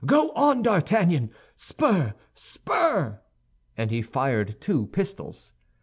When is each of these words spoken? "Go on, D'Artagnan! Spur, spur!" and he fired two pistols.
"Go 0.03 0.31
on, 0.31 0.63
D'Artagnan! 0.63 1.29
Spur, 1.53 2.15
spur!" 2.33 3.21
and 3.77 3.91
he 3.91 4.01
fired 4.01 4.59
two 4.59 4.87
pistols. 4.87 5.51